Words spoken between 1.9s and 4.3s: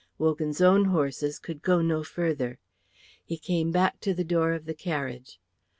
further. He came back to the